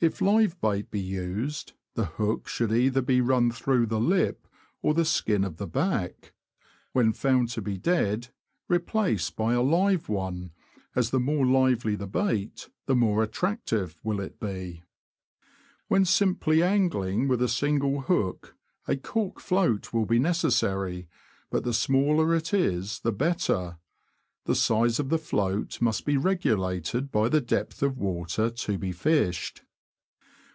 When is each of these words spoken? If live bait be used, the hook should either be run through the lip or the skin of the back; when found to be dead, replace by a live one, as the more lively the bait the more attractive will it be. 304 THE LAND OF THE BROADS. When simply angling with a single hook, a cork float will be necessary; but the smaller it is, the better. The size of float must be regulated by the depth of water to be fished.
If 0.00 0.20
live 0.20 0.60
bait 0.60 0.92
be 0.92 1.00
used, 1.00 1.72
the 1.94 2.04
hook 2.04 2.46
should 2.46 2.72
either 2.72 3.02
be 3.02 3.20
run 3.20 3.50
through 3.50 3.86
the 3.86 3.98
lip 3.98 4.46
or 4.80 4.94
the 4.94 5.04
skin 5.04 5.42
of 5.42 5.56
the 5.56 5.66
back; 5.66 6.34
when 6.92 7.12
found 7.12 7.48
to 7.48 7.60
be 7.62 7.78
dead, 7.78 8.28
replace 8.68 9.30
by 9.32 9.54
a 9.54 9.60
live 9.60 10.08
one, 10.08 10.52
as 10.94 11.10
the 11.10 11.18
more 11.18 11.44
lively 11.44 11.96
the 11.96 12.06
bait 12.06 12.68
the 12.86 12.94
more 12.94 13.24
attractive 13.24 13.96
will 14.04 14.20
it 14.20 14.38
be. 14.38 14.84
304 15.88 15.88
THE 15.88 15.88
LAND 15.88 15.88
OF 15.88 15.88
THE 15.88 15.88
BROADS. 15.88 15.88
When 15.88 16.04
simply 16.04 16.62
angling 16.62 17.26
with 17.26 17.42
a 17.42 17.48
single 17.48 18.00
hook, 18.02 18.54
a 18.86 18.94
cork 18.96 19.40
float 19.40 19.92
will 19.92 20.06
be 20.06 20.20
necessary; 20.20 21.08
but 21.50 21.64
the 21.64 21.74
smaller 21.74 22.36
it 22.36 22.54
is, 22.54 23.00
the 23.00 23.10
better. 23.10 23.78
The 24.44 24.54
size 24.54 25.00
of 25.00 25.20
float 25.20 25.82
must 25.82 26.04
be 26.04 26.16
regulated 26.16 27.10
by 27.10 27.28
the 27.28 27.40
depth 27.40 27.82
of 27.82 27.98
water 27.98 28.48
to 28.48 28.78
be 28.78 28.92
fished. 28.92 29.64